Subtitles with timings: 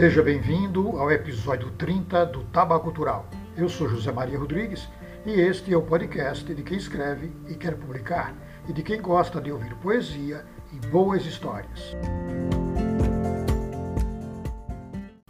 [0.00, 3.28] Seja bem-vindo ao episódio 30 do Taba Cultural.
[3.54, 4.88] Eu sou José Maria Rodrigues
[5.26, 8.34] e este é o podcast de quem escreve e quer publicar
[8.66, 10.42] e de quem gosta de ouvir poesia
[10.72, 11.94] e boas histórias.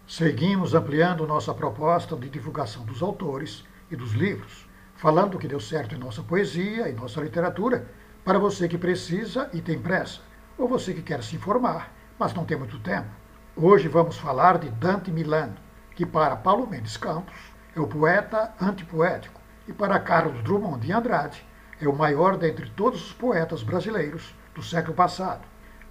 [0.07, 5.59] Seguimos ampliando nossa proposta de divulgação dos autores e dos livros, falando o que deu
[5.59, 7.91] certo em nossa poesia e nossa literatura,
[8.23, 10.21] para você que precisa e tem pressa,
[10.57, 13.20] ou você que quer se informar, mas não tem muito tempo.
[13.63, 15.53] Hoje vamos falar de Dante Milano,
[15.95, 17.35] que para Paulo Mendes Campos
[17.75, 21.45] é o poeta antipoético e para Carlos Drummond de Andrade
[21.79, 25.43] é o maior dentre todos os poetas brasileiros do século passado.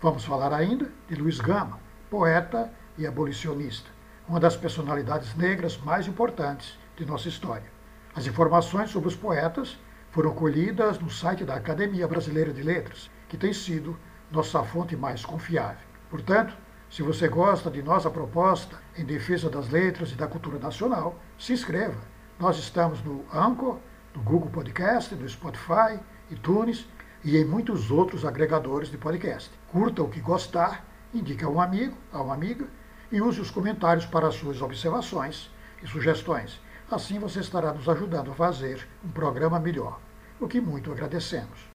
[0.03, 1.79] Vamos falar ainda de Luiz Gama,
[2.11, 3.89] poeta e abolicionista,
[4.27, 7.71] uma das personalidades negras mais importantes de nossa história.
[8.17, 9.79] As informações sobre os poetas
[10.11, 13.97] foram colhidas no site da Academia Brasileira de Letras, que tem sido
[14.29, 15.87] nossa fonte mais confiável.
[16.11, 16.53] Portanto,
[16.91, 21.53] se você gosta de nossa proposta em defesa das letras e da cultura nacional, se
[21.53, 22.01] inscreva.
[22.39, 23.79] Nós estamos no Anchor,
[24.13, 26.89] no Google Podcast, no Spotify, iTunes
[27.25, 29.51] e em muitos outros agregadores de podcast.
[29.69, 32.67] Curta o que gostar, indique a um amigo, a uma amiga
[33.13, 35.49] e use os comentários para suas observações
[35.81, 36.61] e sugestões.
[36.91, 40.01] Assim você estará nos ajudando a fazer um programa melhor,
[40.41, 41.71] o que muito agradecemos.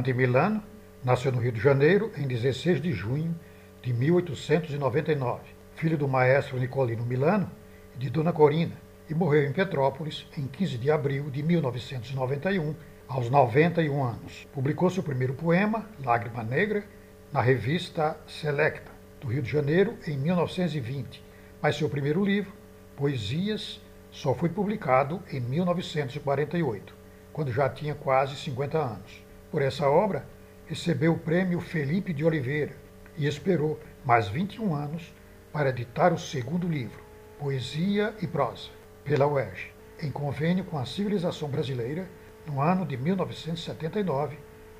[0.00, 0.62] Dante Milano
[1.04, 3.38] nasceu no Rio de Janeiro em 16 de junho
[3.82, 5.42] de 1899,
[5.74, 7.50] filho do maestro Nicolino Milano
[7.94, 8.72] e de Dona Corina,
[9.10, 12.74] e morreu em Petrópolis em 15 de abril de 1991,
[13.06, 14.48] aos 91 anos.
[14.54, 16.82] Publicou seu primeiro poema, Lágrima Negra,
[17.30, 21.22] na revista Selecta, do Rio de Janeiro, em 1920,
[21.60, 22.54] mas seu primeiro livro,
[22.96, 26.94] Poesias, só foi publicado em 1948,
[27.34, 29.29] quando já tinha quase 50 anos.
[29.50, 30.24] Por essa obra,
[30.66, 32.76] recebeu o prêmio Felipe de Oliveira
[33.16, 35.12] e esperou mais 21 anos
[35.52, 37.02] para editar o segundo livro,
[37.36, 38.70] Poesia e Prosa,
[39.02, 42.08] pela UERJ, em convênio com a Civilização Brasileira,
[42.46, 44.38] no ano de 1979,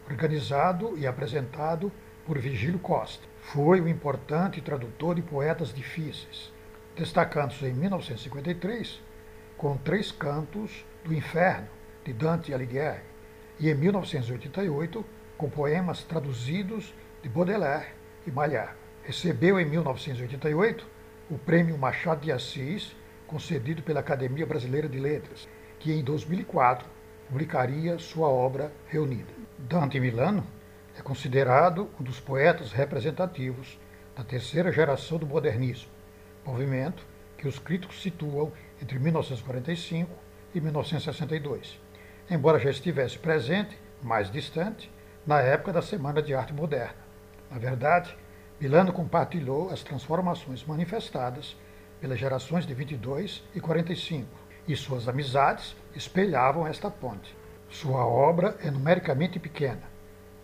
[0.08, 1.90] organizado e apresentado
[2.24, 3.26] por Vigílio Costa.
[3.40, 6.52] Foi um importante tradutor de poetas difíceis,
[6.96, 9.00] destacando-se em 1953
[9.56, 11.68] com Três Cantos do Inferno,
[12.04, 13.09] de Dante Alighieri,
[13.60, 15.04] e em 1988
[15.36, 17.88] com poemas traduzidos de Baudelaire
[18.26, 18.72] e Maillard.
[19.04, 20.86] Recebeu em 1988
[21.30, 25.46] o Prêmio Machado de Assis, concedido pela Academia Brasileira de Letras,
[25.78, 26.88] que em 2004
[27.28, 29.32] publicaria sua obra reunida.
[29.58, 30.44] Dante Milano
[30.98, 33.78] é considerado um dos poetas representativos
[34.16, 35.90] da terceira geração do modernismo,
[36.44, 37.06] movimento
[37.36, 40.10] que os críticos situam entre 1945
[40.54, 41.89] e 1962
[42.30, 44.90] embora já estivesse presente, mais distante,
[45.26, 46.94] na época da Semana de Arte Moderna.
[47.50, 48.16] Na verdade,
[48.60, 51.56] Milano compartilhou as transformações manifestadas
[52.00, 54.28] pelas gerações de 22 e 45,
[54.68, 57.36] e suas amizades espelhavam esta ponte.
[57.68, 59.82] Sua obra é numericamente pequena.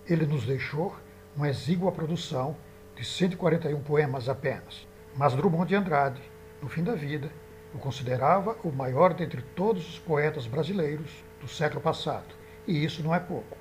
[0.08, 0.94] Ele nos deixou
[1.36, 2.56] uma exígua produção
[2.96, 4.86] de 141 poemas apenas.
[5.16, 6.20] Mas Drummond de Andrade,
[6.60, 7.30] no fim da vida,
[7.74, 12.34] o considerava o maior dentre todos os poetas brasileiros do século passado.
[12.66, 13.56] E isso não é pouco.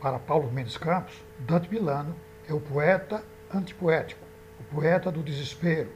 [0.00, 2.14] Para Paulo Mendes Campos, Dante Milano
[2.48, 3.24] é o poeta
[3.54, 4.24] antipoético,
[4.60, 5.90] o poeta do desespero,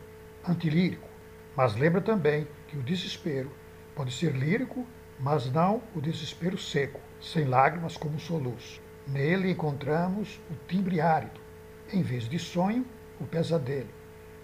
[0.49, 1.09] antilírico.
[1.57, 3.51] Mas lembra também que o desespero
[3.95, 4.87] pode ser lírico,
[5.19, 8.81] mas não o desespero seco, sem lágrimas como soluço.
[9.07, 11.41] Nele encontramos o timbre árido,
[11.93, 12.87] em vez de sonho,
[13.21, 13.89] o pesadelo,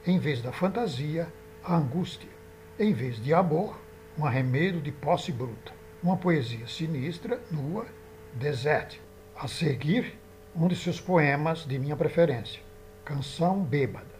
[0.07, 1.29] em vez da fantasia,
[1.63, 2.31] a angústia,
[2.79, 3.79] em vez de amor,
[4.19, 7.87] um arremedo de posse bruta uma poesia sinistra, nua,
[8.35, 9.03] desértica.
[9.37, 10.19] A seguir,
[10.55, 12.61] um de seus poemas de minha preferência,
[13.05, 14.13] Canção Bêbada.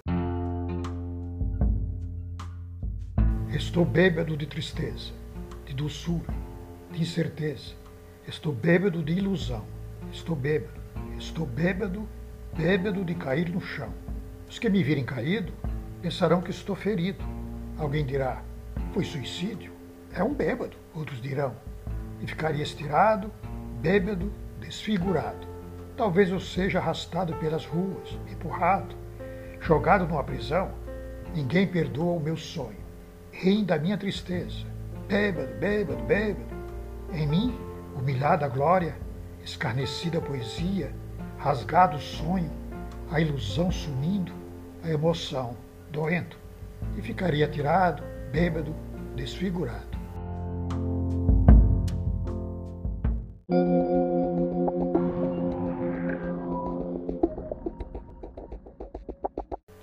[3.53, 5.13] Estou bêbado de tristeza,
[5.67, 6.33] de doçura,
[6.91, 7.75] de incerteza.
[8.27, 9.67] Estou bêbado de ilusão.
[10.13, 10.81] Estou bêbado,
[11.19, 12.09] estou bêbado,
[12.57, 13.93] bêbado de cair no chão.
[14.49, 15.53] Os que me virem caído
[16.01, 17.25] pensarão que estou ferido.
[17.77, 18.43] Alguém dirá:
[18.95, 19.73] foi suicídio?
[20.15, 20.77] É um bêbado.
[20.95, 21.57] Outros dirão:
[22.23, 23.31] e ficaria estirado,
[23.81, 25.47] bêbado, desfigurado.
[25.97, 28.95] Talvez eu seja arrastado pelas ruas, empurrado,
[29.61, 30.71] jogado numa prisão.
[31.35, 32.81] Ninguém perdoa o meu sonho.
[33.33, 34.65] Riem da minha tristeza.
[35.09, 36.63] Bêbado, bêbado, bêbado.
[37.13, 37.59] Em mim,
[37.97, 38.95] humilhada a glória,
[39.45, 40.93] escarnecida a poesia,
[41.39, 42.51] rasgado o sonho,
[43.11, 44.33] a ilusão sumindo,
[44.83, 45.57] a emoção
[45.91, 46.37] doendo.
[46.97, 48.75] E ficaria tirado, bêbado,
[49.15, 49.92] desfigurado.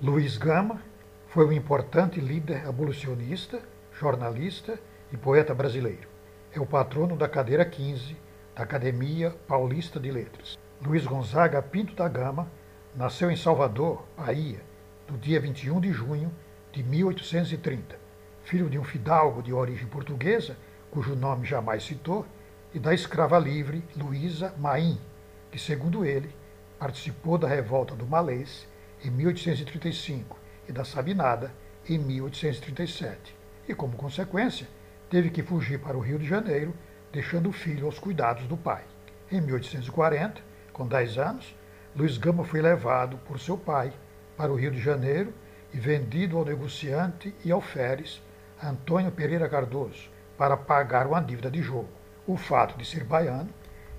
[0.01, 0.81] Luiz Gama
[1.27, 3.59] foi um importante líder abolicionista,
[3.91, 4.79] jornalista
[5.11, 6.07] e poeta brasileiro.
[6.53, 8.15] É o patrono da cadeira 15
[8.55, 10.57] da Academia Paulista de Letras.
[10.81, 12.49] Luiz Gonzaga Pinto da Gama
[12.95, 14.61] nasceu em Salvador, Bahia,
[15.09, 16.31] no dia 21 de junho
[16.71, 17.99] de 1830.
[18.45, 20.55] Filho de um fidalgo de origem portuguesa,
[20.89, 22.25] cujo nome jamais citou,
[22.73, 24.97] e da escrava livre Luísa Maim,
[25.51, 26.33] que, segundo ele,
[26.79, 28.65] participou da revolta do Malês
[29.03, 30.37] em 1835
[30.67, 31.53] e da Sabinada
[31.87, 33.35] em 1837,
[33.67, 34.67] e, como consequência,
[35.09, 36.73] teve que fugir para o Rio de Janeiro,
[37.11, 38.83] deixando o filho aos cuidados do pai.
[39.31, 40.41] Em 1840,
[40.71, 41.55] com 10 anos,
[41.95, 43.91] Luiz Gama foi levado por seu pai
[44.37, 45.33] para o Rio de Janeiro
[45.73, 48.21] e vendido ao negociante e alferes
[48.63, 51.89] Antônio Pereira Cardoso para pagar uma dívida de jogo.
[52.25, 53.49] O fato de ser baiano,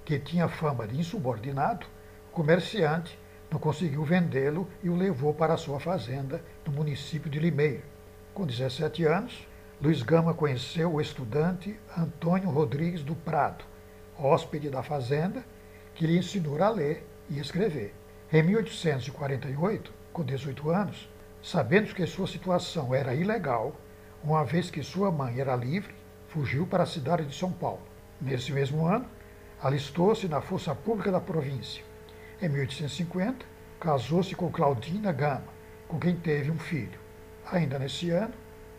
[0.05, 1.87] que tinha fama de insubordinado,
[2.33, 3.19] comerciante
[3.51, 7.83] não conseguiu vendê-lo e o levou para sua fazenda no município de Limeira.
[8.33, 9.47] Com 17 anos,
[9.83, 13.65] Luiz Gama conheceu o estudante Antônio Rodrigues do Prado,
[14.17, 15.45] hóspede da fazenda,
[15.95, 17.93] que lhe ensinou a ler e escrever.
[18.33, 21.11] Em 1848, com 18 anos,
[21.43, 23.75] sabendo que sua situação era ilegal,
[24.23, 25.95] uma vez que sua mãe era livre,
[26.29, 27.83] fugiu para a cidade de São Paulo.
[28.21, 29.07] Nesse mesmo ano,
[29.61, 31.90] alistou-se na Força Pública da província
[32.43, 33.45] em 1850,
[33.79, 35.49] casou-se com Claudina Gama,
[35.87, 36.99] com quem teve um filho.
[37.53, 38.33] Ainda nesse ano,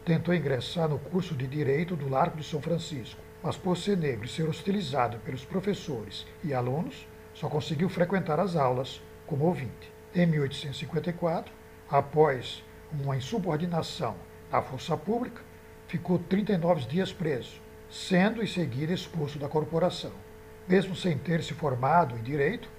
[0.04, 4.26] tentou ingressar no curso de Direito do Largo de São Francisco, mas por ser negro
[4.26, 9.92] e ser hostilizado pelos professores e alunos, só conseguiu frequentar as aulas como ouvinte.
[10.14, 11.54] Em 1854,
[11.90, 14.16] após uma insubordinação
[14.52, 15.42] à força pública,
[15.88, 20.12] ficou 39 dias preso, sendo em seguida expulso da corporação.
[20.68, 22.70] Mesmo sem ter se formado em direito,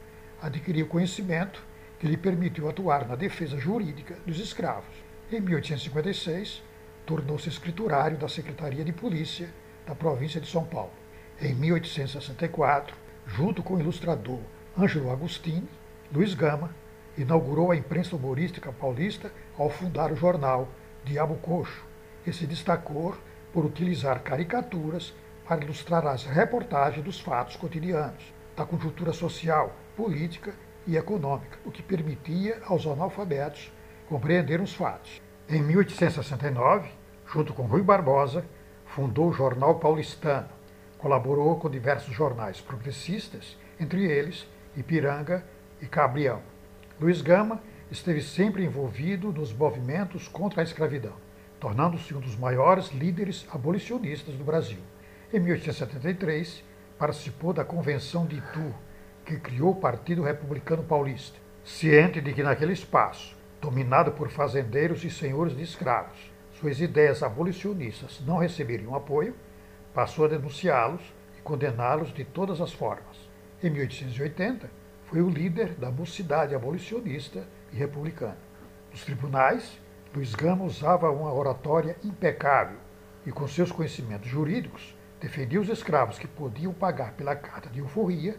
[0.42, 1.62] adquiriu conhecimento
[2.00, 4.92] que lhe permitiu atuar na defesa jurídica dos escravos.
[5.30, 6.62] Em 1856,
[7.06, 9.48] tornou-se escriturário da Secretaria de Polícia
[9.86, 10.90] da província de São Paulo.
[11.40, 12.96] Em 1864,
[13.26, 14.40] junto com o ilustrador
[14.76, 15.68] Ângelo Agostini,
[16.12, 16.74] Luiz Gama
[17.16, 20.68] inaugurou a imprensa humorística paulista ao fundar o jornal
[21.04, 21.84] Diabo Coxo,
[22.26, 23.16] e se destacou
[23.52, 25.14] por utilizar caricaturas
[25.46, 30.54] para ilustrar as reportagens dos fatos cotidianos, da conjuntura social, política
[30.86, 33.72] e econômica, o que permitia aos analfabetos
[34.08, 35.22] compreender os fatos.
[35.48, 36.90] Em 1869,
[37.26, 38.44] junto com Rui Barbosa,
[38.86, 40.48] fundou o Jornal Paulistano.
[40.98, 44.46] Colaborou com diversos jornais progressistas, entre eles
[44.76, 45.44] Ipiranga
[45.80, 46.40] e Cabrião.
[47.00, 47.60] Luiz Gama
[47.90, 51.14] esteve sempre envolvido nos movimentos contra a escravidão,
[51.58, 54.78] tornando-se um dos maiores líderes abolicionistas do Brasil.
[55.32, 56.62] Em 1873,
[56.98, 58.74] participou da Convenção de Itu,
[59.32, 65.10] que criou o Partido Republicano Paulista, ciente de que naquele espaço, dominado por fazendeiros e
[65.10, 66.30] senhores de escravos,
[66.60, 69.34] suas ideias abolicionistas não receberiam apoio,
[69.94, 71.00] passou a denunciá-los
[71.38, 73.30] e condená-los de todas as formas.
[73.62, 74.70] Em 1880,
[75.06, 78.38] foi o líder da mocidade abolicionista e republicana.
[78.90, 79.80] Nos tribunais,
[80.14, 82.76] Luiz Gama usava uma oratória impecável
[83.24, 88.36] e, com seus conhecimentos jurídicos, defendia os escravos que podiam pagar pela carta de euforia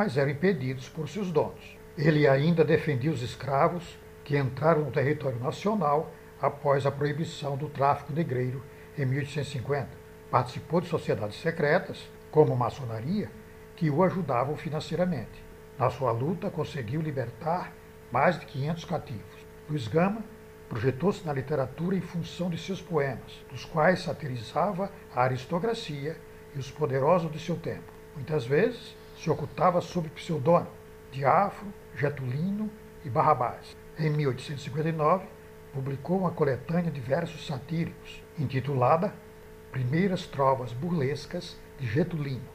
[0.00, 1.76] mas eram impedidos por seus donos.
[1.94, 8.10] Ele ainda defendia os escravos que entraram no território nacional após a proibição do tráfico
[8.10, 8.64] negreiro
[8.96, 9.90] em 1850.
[10.30, 13.30] Participou de sociedades secretas, como a maçonaria,
[13.76, 15.44] que o ajudavam financeiramente.
[15.78, 17.70] Na sua luta, conseguiu libertar
[18.10, 19.46] mais de 500 cativos.
[19.68, 20.24] Luiz Gama
[20.70, 26.16] projetou-se na literatura em função de seus poemas, dos quais satirizava a aristocracia
[26.54, 27.92] e os poderosos de seu tempo.
[28.16, 30.70] Muitas vezes, se ocultava sob pseudônimo
[31.12, 32.70] de Afro, Getulino
[33.04, 33.76] e Barrabás.
[33.98, 35.26] Em 1859,
[35.74, 39.12] publicou uma coletânea de versos satíricos, intitulada
[39.70, 42.48] Primeiras Trovas Burlescas de Getulino,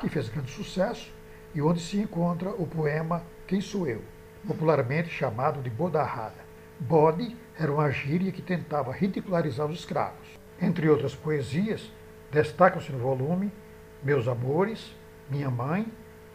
[0.00, 1.12] que fez grande sucesso
[1.54, 4.02] e onde se encontra o poema Quem Sou Eu,
[4.46, 6.42] popularmente chamado de Bodarrada.
[6.78, 10.38] Bode era uma gíria que tentava ridicularizar os escravos.
[10.60, 11.90] Entre outras poesias,
[12.30, 13.50] destacam-se no volume
[14.02, 14.94] Meus Amores,
[15.28, 15.86] Minha Mãe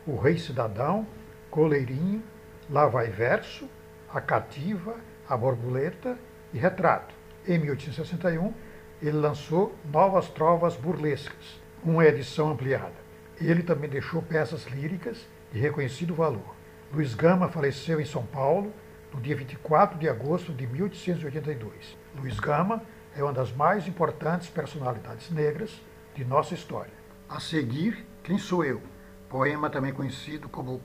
[0.07, 1.05] o Rei Cidadão,
[1.51, 2.23] Coleirinho,
[2.69, 3.69] Lá Vai Verso,
[4.09, 4.95] A Cativa,
[5.27, 6.17] A Borboleta
[6.53, 7.13] e Retrato.
[7.45, 8.53] Em 1861,
[9.01, 12.95] ele lançou Novas Trovas Burlescas, uma edição ampliada.
[13.39, 16.55] Ele também deixou peças líricas de reconhecido valor.
[16.93, 18.71] Luiz Gama faleceu em São Paulo
[19.13, 21.97] no dia 24 de agosto de 1882.
[22.15, 22.81] Luiz Gama
[23.15, 25.81] é uma das mais importantes personalidades negras
[26.15, 26.93] de nossa história.
[27.29, 28.81] A seguir, quem sou eu?
[29.29, 30.81] Poema também conhecido como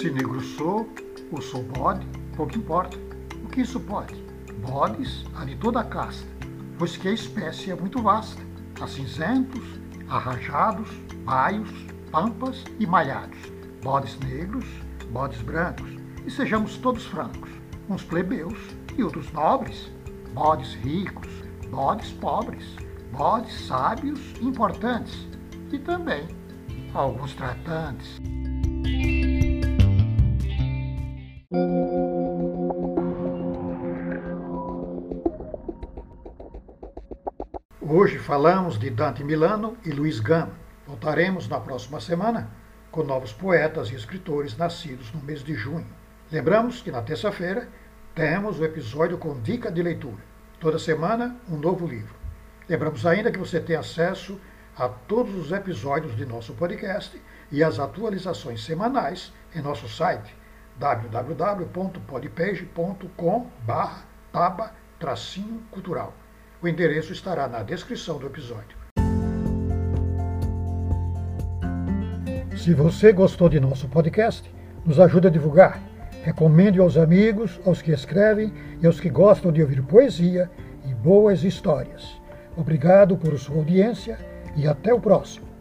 [0.00, 0.88] Se negro sou,
[1.30, 2.06] ou sou bode,
[2.36, 2.98] pouco importa.
[3.44, 4.14] O que isso pode?
[4.58, 6.26] Bodes há de toda a casta,
[6.78, 8.42] pois que a espécie é muito vasta.
[8.80, 9.64] Há cinzentos,
[10.08, 10.90] arrajados,
[11.24, 11.70] baios,
[12.10, 13.38] pampas e malhados.
[13.82, 14.66] Bodes negros,
[15.10, 15.88] bodes brancos,
[16.26, 17.50] e sejamos todos francos,
[17.88, 18.58] uns plebeus
[18.96, 19.90] e outros nobres.
[20.34, 21.28] Bodes ricos,
[21.70, 22.76] bodes pobres,
[23.14, 25.28] bodes sábios importantes,
[25.72, 26.26] e também
[26.92, 28.18] alguns tratantes.
[37.80, 40.54] Hoje falamos de Dante Milano e Luiz Gama.
[40.84, 42.50] Voltaremos na próxima semana
[42.90, 45.86] com novos poetas e escritores nascidos no mês de junho.
[46.32, 47.68] Lembramos que na terça-feira
[48.12, 50.22] temos o episódio com dica de leitura.
[50.58, 52.23] Toda semana, um novo livro.
[52.68, 54.40] Lembramos ainda que você tem acesso
[54.76, 57.20] a todos os episódios de nosso podcast
[57.52, 60.34] e as atualizações semanais em nosso site
[60.78, 63.46] www.podpage.com
[64.32, 66.14] taba-cultural.
[66.60, 68.76] O endereço estará na descrição do episódio.
[72.56, 74.50] Se você gostou de nosso podcast,
[74.86, 75.78] nos ajude a divulgar.
[76.22, 80.50] Recomende aos amigos, aos que escrevem e aos que gostam de ouvir poesia
[80.86, 82.23] e boas histórias.
[82.56, 84.18] Obrigado por sua audiência
[84.56, 85.53] e até o próximo.